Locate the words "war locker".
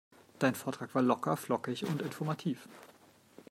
0.95-1.37